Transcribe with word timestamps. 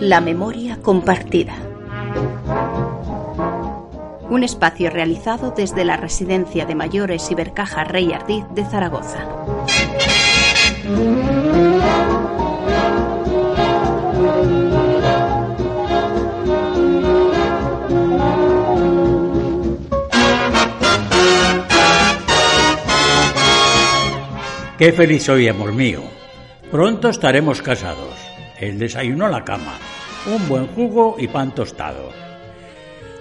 La 0.00 0.22
memoria 0.22 0.78
compartida. 0.80 1.54
Un 4.30 4.42
espacio 4.42 4.88
realizado 4.88 5.52
desde 5.54 5.84
la 5.84 5.98
Residencia 5.98 6.64
de 6.64 6.74
Mayores 6.74 7.30
Ibercaja 7.30 7.84
Rey 7.84 8.10
Ardiz 8.14 8.46
de 8.54 8.64
Zaragoza. 8.64 9.28
Qué 24.78 24.92
feliz 24.94 25.24
soy, 25.24 25.48
amor 25.48 25.74
mío. 25.74 26.00
Pronto 26.70 27.10
estaremos 27.10 27.60
casados. 27.60 28.29
El 28.60 28.78
desayuno 28.78 29.26
a 29.26 29.30
la 29.30 29.44
cama, 29.44 29.78
un 30.26 30.48
buen 30.48 30.66
jugo 30.68 31.16
y 31.18 31.28
pan 31.28 31.54
tostado. 31.54 32.10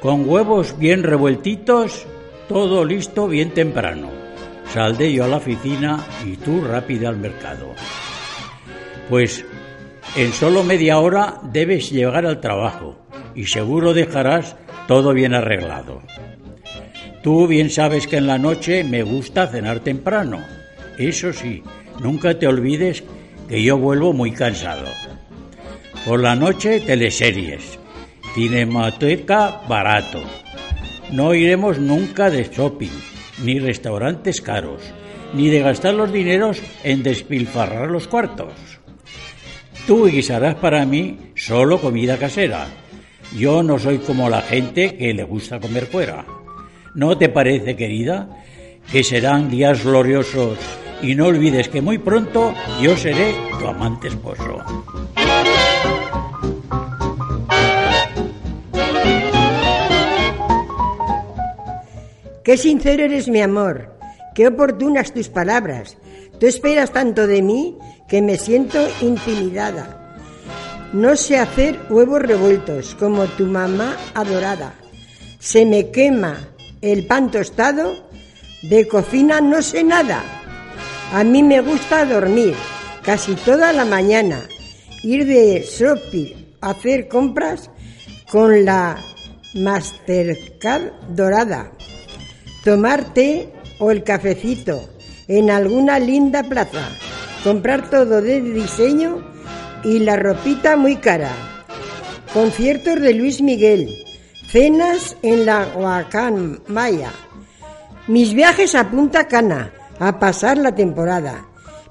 Con 0.00 0.28
huevos 0.28 0.78
bien 0.78 1.02
revueltitos, 1.02 2.06
todo 2.48 2.84
listo 2.84 3.26
bien 3.26 3.50
temprano. 3.50 4.10
Saldré 4.72 5.12
yo 5.12 5.24
a 5.24 5.28
la 5.28 5.36
oficina 5.36 6.04
y 6.24 6.36
tú 6.36 6.64
rápida 6.64 7.08
al 7.08 7.16
mercado. 7.16 7.74
Pues 9.10 9.44
en 10.16 10.32
solo 10.32 10.62
media 10.62 10.98
hora 10.98 11.40
debes 11.42 11.90
llegar 11.90 12.24
al 12.24 12.40
trabajo 12.40 12.96
y 13.34 13.46
seguro 13.46 13.92
dejarás 13.92 14.56
todo 14.86 15.12
bien 15.12 15.34
arreglado. 15.34 16.02
Tú 17.22 17.46
bien 17.48 17.70
sabes 17.70 18.06
que 18.06 18.18
en 18.18 18.26
la 18.26 18.38
noche 18.38 18.84
me 18.84 19.02
gusta 19.02 19.48
cenar 19.48 19.80
temprano 19.80 20.38
eso 20.98 21.32
sí, 21.32 21.62
nunca 22.00 22.38
te 22.38 22.46
olvides 22.46 23.02
que 23.48 23.62
yo 23.62 23.78
vuelvo 23.78 24.12
muy 24.12 24.32
cansado. 24.32 24.86
Por 26.06 26.20
la 26.20 26.34
noche, 26.34 26.80
teleseries. 26.80 27.78
Cinemateca 28.34 29.62
barato. 29.68 30.22
No 31.12 31.34
iremos 31.34 31.78
nunca 31.78 32.30
de 32.30 32.44
shopping, 32.44 32.90
ni 33.44 33.58
restaurantes 33.58 34.40
caros, 34.40 34.82
ni 35.34 35.48
de 35.48 35.60
gastar 35.60 35.94
los 35.94 36.12
dineros 36.12 36.60
en 36.82 37.02
despilfarrar 37.02 37.90
los 37.90 38.08
cuartos. 38.08 38.52
Tú 39.86 40.06
guisarás 40.06 40.56
para 40.56 40.84
mí 40.86 41.18
solo 41.36 41.80
comida 41.80 42.16
casera. 42.16 42.66
Yo 43.36 43.62
no 43.62 43.78
soy 43.78 43.98
como 43.98 44.28
la 44.28 44.40
gente 44.42 44.96
que 44.96 45.14
le 45.14 45.24
gusta 45.24 45.60
comer 45.60 45.86
fuera. 45.86 46.24
¿No 46.94 47.18
te 47.18 47.28
parece, 47.28 47.76
querida, 47.76 48.28
que 48.90 49.04
serán 49.04 49.50
días 49.50 49.84
gloriosos 49.84 50.58
y 51.02 51.14
no 51.14 51.26
olvides 51.26 51.68
que 51.68 51.82
muy 51.82 51.98
pronto 51.98 52.54
yo 52.80 52.96
seré 52.96 53.34
tu 53.58 53.66
amante 53.66 54.08
esposo. 54.08 54.62
Qué 62.44 62.58
sincero 62.58 63.04
eres 63.04 63.28
mi 63.28 63.40
amor, 63.40 63.96
qué 64.34 64.48
oportunas 64.48 65.14
tus 65.14 65.30
palabras. 65.30 65.96
Tú 66.38 66.46
esperas 66.46 66.92
tanto 66.92 67.26
de 67.26 67.40
mí 67.40 67.78
que 68.06 68.20
me 68.20 68.36
siento 68.36 68.86
intimidada. 69.00 70.18
No 70.92 71.16
sé 71.16 71.38
hacer 71.38 71.80
huevos 71.88 72.20
revueltos 72.20 72.94
como 72.96 73.24
tu 73.24 73.46
mamá 73.46 73.96
adorada. 74.14 74.74
Se 75.38 75.64
me 75.64 75.90
quema 75.90 76.36
el 76.82 77.06
pan 77.06 77.30
tostado, 77.30 77.94
de 78.62 78.86
cocina 78.86 79.40
no 79.40 79.62
sé 79.62 79.82
nada. 79.82 80.22
A 81.14 81.22
mí 81.22 81.44
me 81.44 81.60
gusta 81.60 82.04
dormir 82.04 82.56
casi 83.04 83.36
toda 83.36 83.72
la 83.72 83.84
mañana, 83.84 84.40
ir 85.04 85.24
de 85.24 85.62
shopping, 85.62 86.34
hacer 86.60 87.06
compras 87.06 87.70
con 88.32 88.64
la 88.64 88.96
Mastercard 89.54 90.90
dorada, 91.10 91.70
tomar 92.64 93.14
té 93.14 93.48
o 93.78 93.92
el 93.92 94.02
cafecito 94.02 94.90
en 95.28 95.52
alguna 95.52 96.00
linda 96.00 96.42
plaza, 96.42 96.88
comprar 97.44 97.88
todo 97.90 98.20
de 98.20 98.40
diseño 98.40 99.22
y 99.84 100.00
la 100.00 100.16
ropita 100.16 100.76
muy 100.76 100.96
cara, 100.96 101.30
conciertos 102.32 103.00
de 103.00 103.14
Luis 103.14 103.40
Miguel, 103.40 103.88
cenas 104.48 105.16
en 105.22 105.46
la 105.46 105.68
Maya, 106.66 107.12
mis 108.08 108.34
viajes 108.34 108.74
a 108.74 108.90
Punta 108.90 109.28
Cana, 109.28 109.70
a 109.98 110.18
pasar 110.18 110.58
la 110.58 110.74
temporada. 110.74 111.46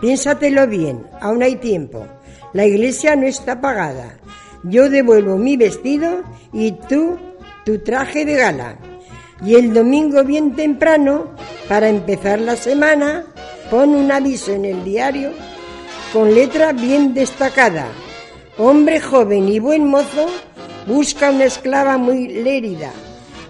Piénsatelo 0.00 0.66
bien, 0.66 1.06
aún 1.20 1.42
hay 1.42 1.56
tiempo. 1.56 2.06
La 2.52 2.66
iglesia 2.66 3.16
no 3.16 3.26
está 3.26 3.60
pagada. 3.60 4.18
Yo 4.62 4.88
devuelvo 4.88 5.36
mi 5.36 5.56
vestido 5.56 6.22
y 6.52 6.72
tú 6.72 7.18
tu 7.64 7.78
traje 7.80 8.24
de 8.24 8.34
gala. 8.34 8.76
Y 9.44 9.54
el 9.54 9.74
domingo 9.74 10.24
bien 10.24 10.56
temprano, 10.56 11.26
para 11.68 11.88
empezar 11.88 12.40
la 12.40 12.56
semana, 12.56 13.26
pon 13.70 13.90
un 13.90 14.10
aviso 14.10 14.52
en 14.52 14.64
el 14.64 14.82
diario 14.84 15.32
con 16.12 16.34
letra 16.34 16.72
bien 16.72 17.12
destacada. 17.12 17.88
Hombre 18.56 19.00
joven 19.00 19.48
y 19.48 19.58
buen 19.58 19.86
mozo 19.86 20.26
busca 20.86 21.30
una 21.30 21.44
esclava 21.44 21.98
muy 21.98 22.28
lérida, 22.28 22.90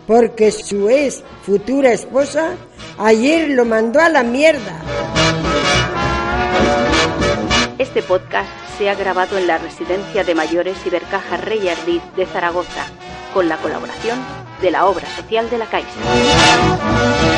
porque 0.08 0.50
su 0.50 0.88
ex 0.88 1.22
futura 1.42 1.92
esposa 1.92 2.56
Ayer 2.98 3.50
lo 3.50 3.64
mandó 3.64 4.00
a 4.00 4.08
la 4.08 4.24
mierda. 4.24 4.82
Este 7.78 8.02
podcast 8.02 8.50
se 8.76 8.90
ha 8.90 8.94
grabado 8.96 9.38
en 9.38 9.46
la 9.46 9.58
residencia 9.58 10.24
de 10.24 10.34
mayores 10.34 10.84
Ibercaja 10.84 11.36
Rey 11.36 11.68
Ardiz 11.68 12.02
de 12.16 12.26
Zaragoza, 12.26 12.86
con 13.32 13.48
la 13.48 13.56
colaboración 13.58 14.18
de 14.60 14.72
la 14.72 14.86
obra 14.86 15.06
social 15.14 15.48
de 15.48 15.58
la 15.58 15.66
Caixa. 15.66 17.37